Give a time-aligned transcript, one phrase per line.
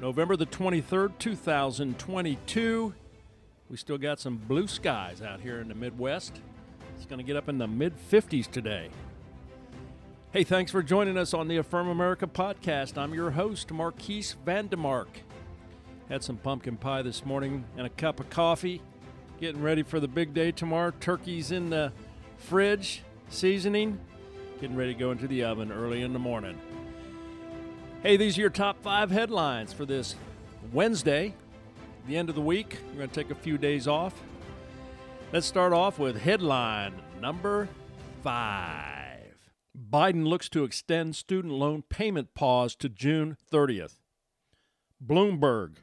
[0.00, 2.94] November the 23rd, 2022.
[3.70, 6.38] We still got some blue skies out here in the Midwest.
[6.96, 8.90] It's going to get up in the mid 50s today.
[10.32, 12.98] Hey, thanks for joining us on the Affirm America podcast.
[12.98, 15.06] I'm your host, Marquise Vandemark.
[16.10, 18.82] Had some pumpkin pie this morning and a cup of coffee.
[19.40, 20.92] Getting ready for the big day tomorrow.
[21.00, 21.90] Turkey's in the
[22.36, 23.98] fridge, seasoning.
[24.60, 26.58] Getting ready to go into the oven early in the morning.
[28.06, 30.14] Hey, these are your top five headlines for this
[30.72, 31.34] Wednesday,
[32.06, 32.78] the end of the week.
[32.92, 34.14] We're going to take a few days off.
[35.32, 37.68] Let's start off with headline number
[38.22, 39.34] five
[39.90, 43.96] Biden looks to extend student loan payment pause to June 30th.
[45.04, 45.78] Bloomberg.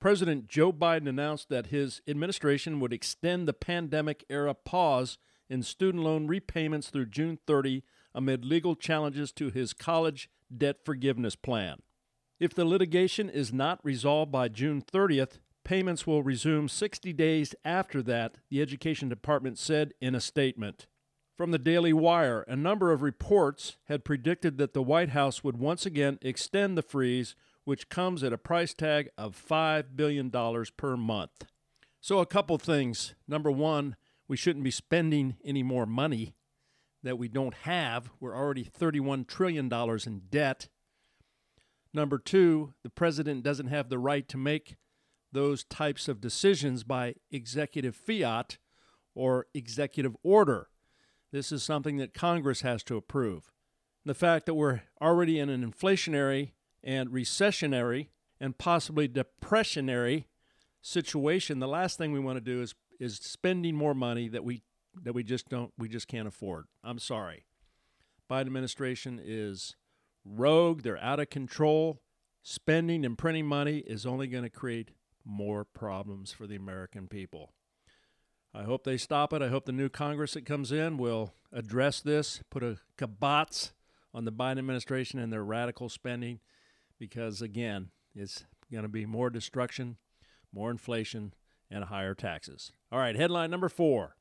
[0.00, 5.18] President Joe Biden announced that his administration would extend the pandemic era pause
[5.50, 7.82] in student loan repayments through June 30
[8.16, 11.76] amid legal challenges to his college debt forgiveness plan.
[12.40, 18.02] If the litigation is not resolved by June 30th, payments will resume 60 days after
[18.04, 20.86] that, the Education Department said in a statement.
[21.36, 25.58] From the Daily Wire, a number of reports had predicted that the White House would
[25.58, 30.96] once again extend the freeze, which comes at a price tag of $5 billion per
[30.96, 31.44] month.
[32.00, 33.14] So, a couple things.
[33.28, 33.96] Number one,
[34.28, 36.35] we shouldn't be spending any more money
[37.06, 38.10] that we don't have.
[38.20, 39.72] We're already $31 trillion
[40.06, 40.68] in debt.
[41.94, 44.76] Number two, the president doesn't have the right to make
[45.32, 48.58] those types of decisions by executive fiat
[49.14, 50.68] or executive order.
[51.32, 53.52] This is something that Congress has to approve.
[54.04, 56.52] The fact that we're already in an inflationary
[56.82, 58.08] and recessionary
[58.40, 60.24] and possibly depressionary
[60.82, 64.62] situation, the last thing we want to do is is spending more money that we
[65.02, 66.66] that we just don't we just can't afford.
[66.82, 67.44] I'm sorry.
[68.30, 69.76] Biden administration is
[70.24, 72.00] rogue, they're out of control.
[72.42, 74.92] Spending and printing money is only going to create
[75.24, 77.52] more problems for the American people.
[78.54, 79.42] I hope they stop it.
[79.42, 83.68] I hope the new Congress that comes in will address this, put a kibosh
[84.14, 86.40] on the Biden administration and their radical spending,
[86.98, 89.96] because again, it's going to be more destruction,
[90.54, 91.34] more inflation,
[91.70, 92.72] and higher taxes.
[92.90, 94.16] All right, headline number four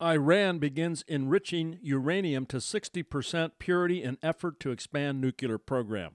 [0.00, 6.12] Iran begins enriching uranium to 60% purity in effort to expand nuclear program.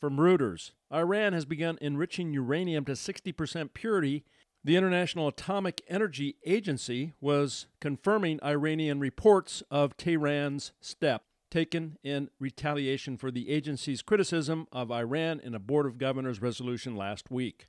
[0.00, 4.24] From Reuters, Iran has begun enriching uranium to 60% purity.
[4.62, 13.16] The International Atomic Energy Agency was confirming Iranian reports of Tehran's step taken in retaliation
[13.16, 17.66] for the agency's criticism of Iran in a Board of Governors resolution last week.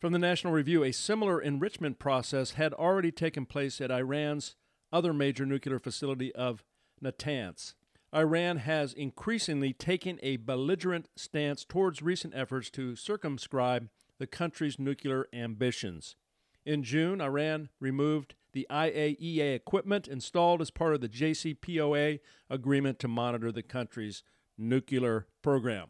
[0.00, 4.56] From the National Review, a similar enrichment process had already taken place at Iran's
[4.90, 6.64] other major nuclear facility of
[7.04, 7.74] Natanz.
[8.14, 15.26] Iran has increasingly taken a belligerent stance towards recent efforts to circumscribe the country's nuclear
[15.34, 16.16] ambitions.
[16.64, 23.08] In June, Iran removed the IAEA equipment installed as part of the JCPOA agreement to
[23.08, 24.22] monitor the country's
[24.56, 25.88] nuclear program.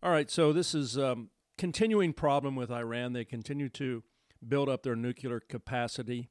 [0.00, 3.12] All right, so this is um, continuing problem with Iran.
[3.12, 4.04] They continue to
[4.46, 6.30] build up their nuclear capacity.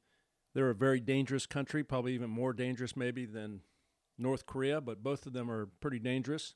[0.54, 3.60] They're a very dangerous country, probably even more dangerous maybe than
[4.16, 6.54] North Korea, but both of them are pretty dangerous.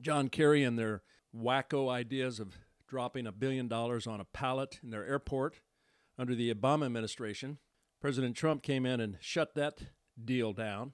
[0.00, 1.02] John Kerry and their
[1.36, 2.56] wacko ideas of
[2.88, 5.60] dropping a billion dollars on a pallet in their airport
[6.18, 7.58] under the Obama administration.
[8.00, 9.78] President Trump came in and shut that
[10.22, 10.92] deal down.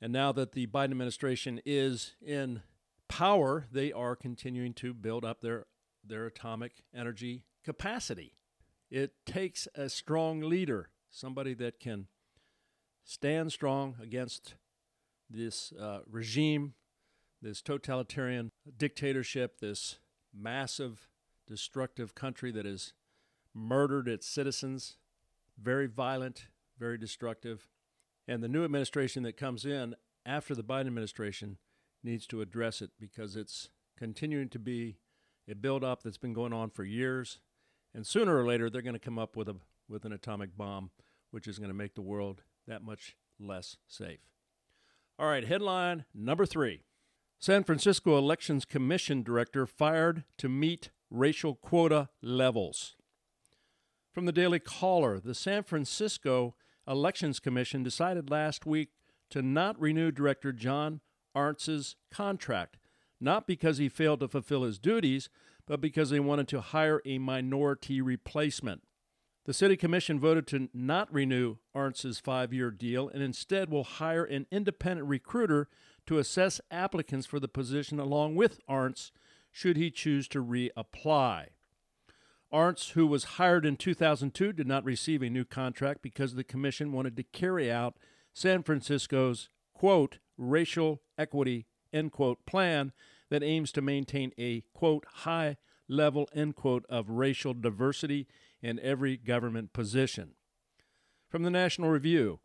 [0.00, 2.62] And now that the Biden administration is in
[3.08, 5.66] power, they are continuing to build up their
[6.04, 8.34] their atomic energy capacity.
[8.90, 12.08] It takes a strong leader, somebody that can
[13.04, 14.54] stand strong against
[15.28, 16.74] this uh, regime,
[17.40, 19.98] this totalitarian dictatorship, this
[20.34, 21.08] massive,
[21.46, 22.92] destructive country that has
[23.54, 24.96] murdered its citizens,
[25.60, 26.46] very violent,
[26.78, 27.68] very destructive.
[28.26, 29.94] And the new administration that comes in
[30.24, 31.58] after the Biden administration
[32.02, 34.96] needs to address it because it's continuing to be
[35.50, 37.40] a buildup that's been going on for years,
[37.94, 39.56] and sooner or later they're going to come up with a
[39.88, 40.90] with an atomic bomb,
[41.30, 44.20] which is going to make the world that much less safe.
[45.18, 46.82] All right, headline number three:
[47.38, 52.96] San Francisco Elections Commission director fired to meet racial quota levels.
[54.12, 56.54] From the Daily Caller, the San Francisco
[56.86, 58.90] Elections Commission decided last week
[59.30, 61.00] to not renew Director John
[61.36, 62.76] Arntz's contract,
[63.20, 65.28] not because he failed to fulfill his duties,
[65.66, 68.82] but because they wanted to hire a minority replacement.
[69.44, 74.24] The City Commission voted to not renew Arntz's five year deal and instead will hire
[74.24, 75.68] an independent recruiter
[76.06, 79.10] to assess applicants for the position along with Arntz
[79.50, 81.46] should he choose to reapply.
[82.52, 86.92] Arntz, who was hired in 2002, did not receive a new contract because the commission
[86.92, 87.96] wanted to carry out
[88.32, 92.92] San Francisco's, quote, racial equity, end quote, plan
[93.30, 95.56] that aims to maintain a, quote, high
[95.88, 98.26] level, end quote, of racial diversity
[98.62, 100.32] in every government position.
[101.28, 102.40] From the National Review,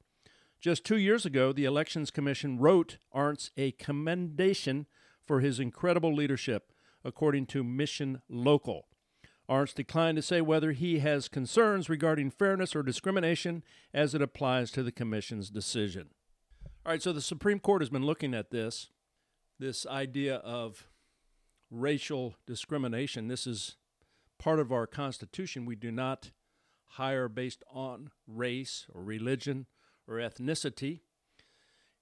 [0.59, 4.87] just two years ago, the Elections Commission wrote Arntz a commendation
[5.25, 6.71] for his incredible leadership,
[7.03, 8.87] according to Mission Local.
[9.49, 13.63] Arntz declined to say whether he has concerns regarding fairness or discrimination
[13.93, 16.09] as it applies to the Commission's decision.
[16.85, 18.89] All right, so the Supreme Court has been looking at this,
[19.59, 20.87] this idea of
[21.71, 23.27] racial discrimination.
[23.27, 23.77] This is
[24.37, 25.65] part of our Constitution.
[25.65, 26.31] We do not
[26.85, 29.65] hire based on race or religion
[30.07, 31.01] or ethnicity.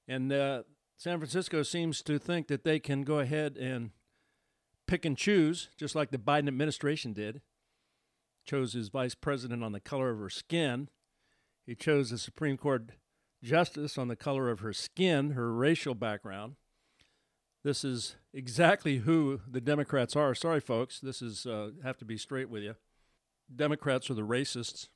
[0.08, 0.64] And uh,
[0.98, 3.92] San Francisco seems to think that they can go ahead and
[4.88, 7.42] pick and choose, just like the Biden administration did.
[8.46, 10.90] Chose his vice president on the color of her skin.
[11.66, 12.92] He chose the Supreme Court
[13.42, 16.56] justice on the color of her skin, her racial background.
[17.64, 20.36] This is exactly who the Democrats are.
[20.36, 21.00] Sorry, folks.
[21.00, 22.76] This is uh, have to be straight with you.
[23.54, 24.90] Democrats are the racists,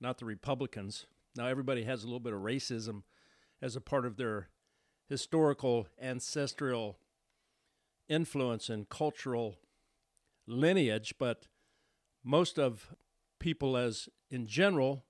[0.00, 1.04] not the Republicans.
[1.36, 3.02] Now, everybody has a little bit of racism
[3.60, 4.48] as a part of their
[5.10, 6.96] historical, ancestral
[8.08, 9.58] influence and cultural
[10.46, 11.48] lineage, but
[12.24, 12.94] most of
[13.38, 15.04] people, as in general,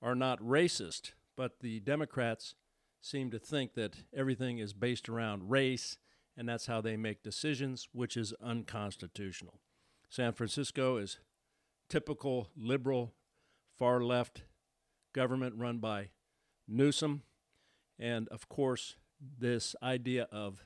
[0.00, 1.12] are not racist.
[1.36, 2.54] But the Democrats
[3.02, 5.98] seem to think that everything is based around race,
[6.36, 9.60] and that's how they make decisions, which is unconstitutional.
[10.08, 11.18] San Francisco is
[11.88, 13.12] typical liberal,
[13.78, 14.42] far left
[15.12, 16.08] government run by
[16.66, 17.22] Newsom.
[17.98, 18.96] And of course,
[19.38, 20.64] this idea of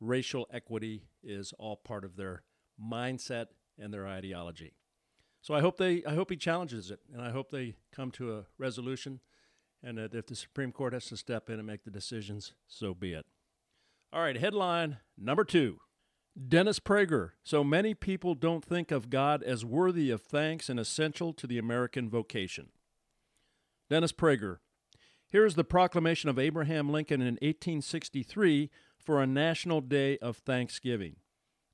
[0.00, 2.42] racial equity is all part of their
[2.82, 3.46] mindset
[3.78, 4.74] and their ideology.
[5.42, 8.36] So I hope they I hope he challenges it and I hope they come to
[8.36, 9.20] a resolution
[9.82, 12.94] and that if the Supreme Court has to step in and make the decisions, so
[12.94, 13.26] be it.
[14.12, 15.78] All right, headline number 2.
[16.48, 17.30] Dennis Prager.
[17.42, 21.58] So many people don't think of God as worthy of thanks and essential to the
[21.58, 22.68] American vocation.
[23.90, 24.58] Dennis Prager.
[25.28, 31.16] Here is the proclamation of Abraham Lincoln in 1863 for a national day of thanksgiving.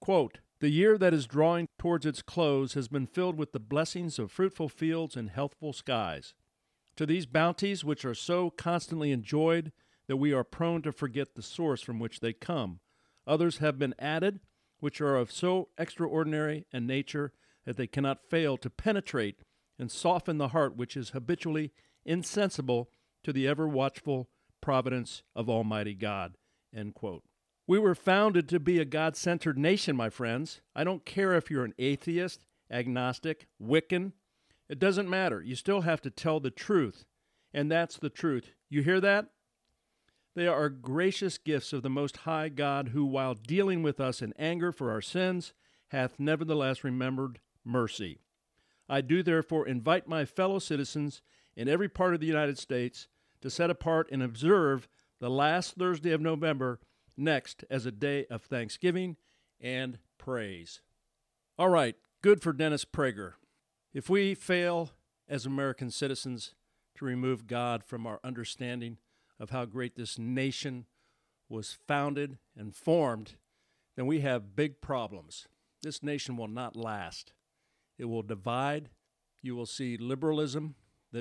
[0.01, 4.19] Quote, the year that is drawing towards its close has been filled with the blessings
[4.19, 6.35] of fruitful fields and healthful skies.
[6.97, 9.73] To these bounties, which are so constantly enjoyed
[10.13, 12.81] that we are prone to forget the source from which they come,
[13.27, 14.41] others have been added,
[14.79, 17.33] which are of so extraordinary a nature
[17.65, 19.41] that they cannot fail to penetrate
[19.79, 21.73] and soften the heart which is habitually
[22.05, 22.91] insensible
[23.25, 24.29] to the ever watchful
[24.61, 26.37] providence of Almighty God.
[27.67, 30.61] We were founded to be a God centered nation, my friends.
[30.77, 34.13] I don't care if you're an atheist, agnostic, Wiccan.
[34.69, 35.41] It doesn't matter.
[35.41, 37.07] You still have to tell the truth.
[37.55, 38.51] And that's the truth.
[38.69, 39.29] You hear that?
[40.35, 44.33] They are gracious gifts of the Most High God, who, while dealing with us in
[44.39, 45.53] anger for our sins,
[45.89, 48.21] hath nevertheless remembered mercy.
[48.89, 51.21] I do therefore invite my fellow citizens
[51.55, 53.09] in every part of the United States
[53.43, 54.89] to set apart and observe
[55.21, 56.81] the last Thursday of November
[57.17, 59.17] next as a day of thanksgiving
[59.61, 60.81] and praise.
[61.59, 63.35] All right, good for Dennis Prager.
[63.93, 64.93] If we fail
[65.29, 66.55] as American citizens
[66.97, 68.97] to remove God from our understanding
[69.43, 70.87] of how great this nation
[71.49, 73.35] was founded and formed,
[73.97, 75.49] then we have big problems.
[75.83, 77.33] This nation will not last.
[77.99, 78.89] It will divide.
[79.43, 80.77] You will see liberalism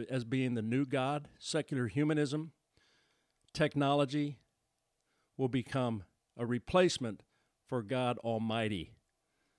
[0.09, 2.51] as being the new God, secular humanism,
[3.53, 4.37] technology
[5.35, 6.03] will become
[6.37, 7.23] a replacement
[7.67, 8.93] for God Almighty.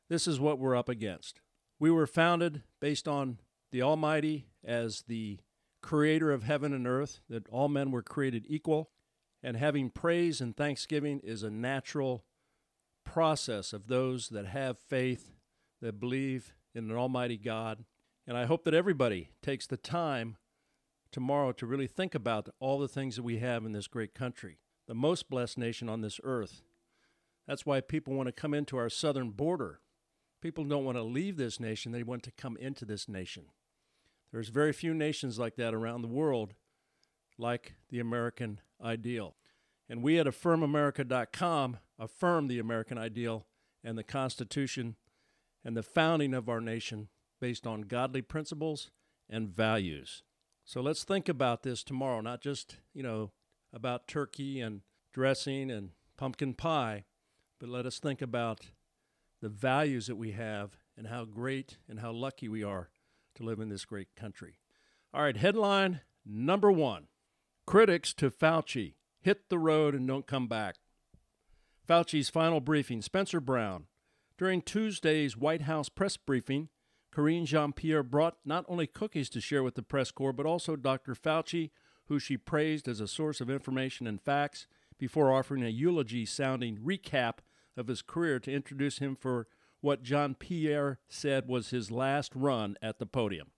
[0.08, 1.40] This is what we're up against.
[1.80, 3.38] We were founded based on
[3.72, 5.40] the Almighty as the
[5.82, 8.90] creator of heaven and earth, that all men were created equal,
[9.42, 12.24] and having praise and thanksgiving is a natural
[13.04, 15.32] process of those that have faith,
[15.80, 17.84] that believe in an Almighty God.
[18.26, 20.36] And I hope that everybody takes the time
[21.10, 24.58] tomorrow to really think about all the things that we have in this great country,
[24.86, 26.62] the most blessed nation on this earth.
[27.46, 29.80] That's why people want to come into our southern border.
[30.40, 33.46] People don't want to leave this nation, they want to come into this nation.
[34.32, 36.54] There's very few nations like that around the world,
[37.36, 39.36] like the American ideal.
[39.88, 43.46] And we at affirmamerica.com affirm the American ideal
[43.84, 44.96] and the Constitution
[45.64, 47.08] and the founding of our nation
[47.40, 48.90] based on godly principles
[49.28, 50.22] and values.
[50.64, 53.32] So let's think about this tomorrow, not just, you know,
[53.72, 54.80] about turkey and
[55.12, 57.04] dressing and pumpkin pie,
[57.60, 58.66] but let us think about
[59.42, 62.91] the values that we have and how great and how lucky we are
[63.34, 64.58] to live in this great country.
[65.14, 67.08] All right, headline number one
[67.66, 70.76] Critics to Fauci hit the road and don't come back.
[71.88, 73.86] Fauci's final briefing, Spencer Brown.
[74.36, 76.68] During Tuesday's White House press briefing,
[77.12, 80.74] Karine Jean Pierre brought not only cookies to share with the press corps, but also
[80.74, 81.14] Dr.
[81.14, 81.70] Fauci,
[82.06, 84.66] who she praised as a source of information and facts,
[84.98, 87.38] before offering a eulogy sounding recap
[87.76, 89.46] of his career to introduce him for
[89.82, 93.48] what Jean Pierre said was his last run at the podium.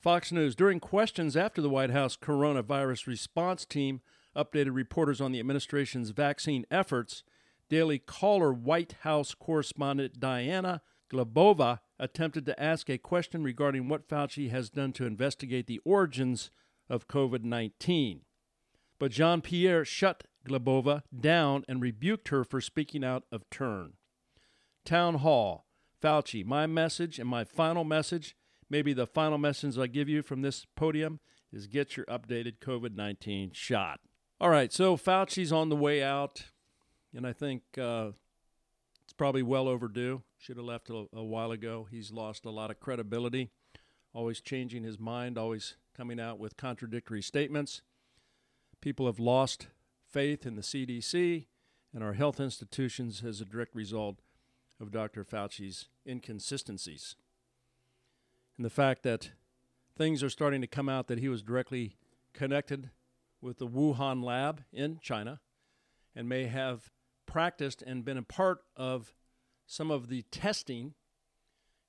[0.00, 4.02] Fox News, during questions after the White House coronavirus response team
[4.36, 7.24] updated reporters on the administration's vaccine efforts,
[7.70, 14.50] Daily Caller White House correspondent Diana Glebova attempted to ask a question regarding what Fauci
[14.50, 16.50] has done to investigate the origins
[16.90, 18.20] of COVID 19.
[18.98, 23.94] But Jean Pierre shut Glebova down and rebuked her for speaking out of turn.
[24.84, 25.66] Town Hall,
[26.02, 28.36] Fauci, my message and my final message,
[28.68, 31.20] maybe the final message I give you from this podium,
[31.52, 34.00] is get your updated COVID 19 shot.
[34.40, 36.46] All right, so Fauci's on the way out,
[37.14, 38.10] and I think uh,
[39.04, 40.22] it's probably well overdue.
[40.36, 41.86] Should have left a, a while ago.
[41.90, 43.50] He's lost a lot of credibility,
[44.12, 47.80] always changing his mind, always coming out with contradictory statements.
[48.80, 49.68] People have lost
[50.10, 51.46] faith in the CDC
[51.94, 54.18] and our health institutions as a direct result
[54.84, 55.24] of Dr.
[55.24, 57.16] Fauci's inconsistencies.
[58.56, 59.30] And the fact that
[59.96, 61.96] things are starting to come out that he was directly
[62.34, 62.90] connected
[63.40, 65.40] with the Wuhan lab in China
[66.14, 66.90] and may have
[67.24, 69.14] practiced and been a part of
[69.66, 70.92] some of the testing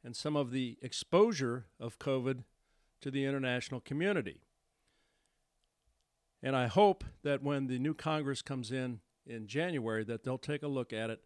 [0.01, 2.45] and some of the exposure of COVID
[3.01, 4.41] to the international community.
[6.41, 10.63] And I hope that when the new Congress comes in in January that they'll take
[10.63, 11.21] a look at it,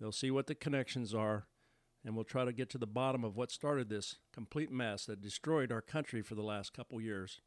[0.00, 1.46] they'll see what the connections are,
[2.04, 5.20] and we'll try to get to the bottom of what started this complete mess that
[5.20, 7.40] destroyed our country for the last couple years,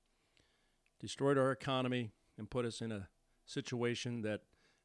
[1.00, 3.08] destroyed our economy, and put us in a
[3.46, 4.42] situation that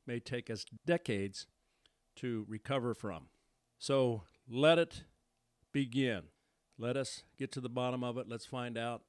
[0.07, 1.47] may take us decades
[2.17, 3.29] to recover from.
[3.79, 5.05] So let it
[5.73, 6.25] begin.
[6.79, 8.29] Let us get to the bottom of it.
[8.29, 9.03] Let's find out,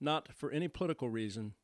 [0.00, 1.54] not for any political reason,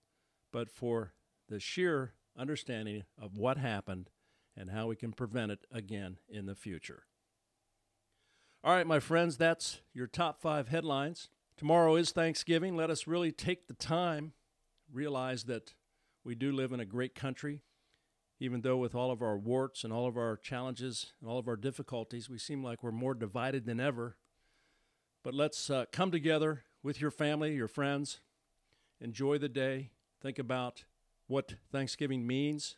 [0.52, 1.12] but for
[1.48, 4.10] the sheer understanding of what happened
[4.56, 7.04] and how we can prevent it again in the future.
[8.64, 11.28] All right, my friends, that's your top five headlines.
[11.56, 12.76] Tomorrow is Thanksgiving.
[12.76, 14.32] Let us really take the time,
[14.92, 15.75] realize that
[16.25, 17.62] we do live in a great country.
[18.38, 21.47] Even though, with all of our warts and all of our challenges and all of
[21.47, 24.16] our difficulties, we seem like we're more divided than ever.
[25.23, 28.21] But let's uh, come together with your family, your friends,
[29.00, 29.90] enjoy the day,
[30.21, 30.85] think about
[31.28, 32.76] what Thanksgiving means.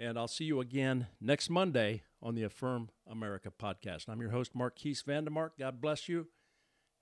[0.00, 4.08] And I'll see you again next Monday on the Affirm America podcast.
[4.08, 5.50] I'm your host, Marquise Vandemark.
[5.58, 6.28] God bless you.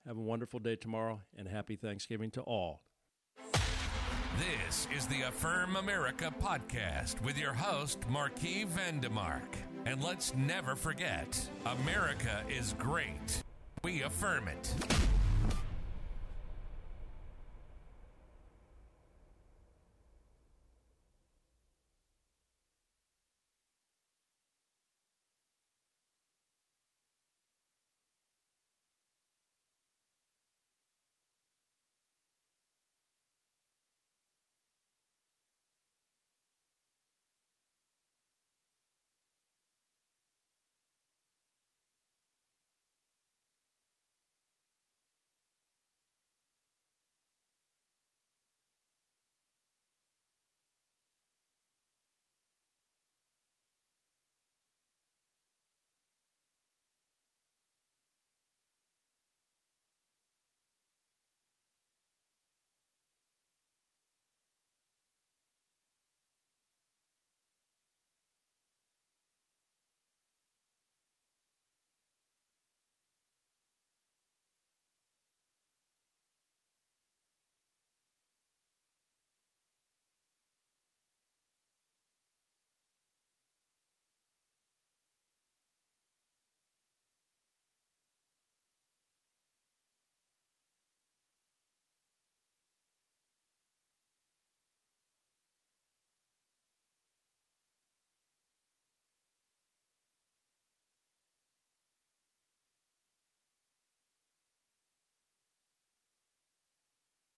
[0.05, 2.81] Have a wonderful day tomorrow and happy Thanksgiving to all.
[4.67, 9.55] This is the Affirm America podcast with your host, Marquis Vandemark.
[9.85, 13.41] And let's never forget America is great.
[13.81, 14.75] We affirm it.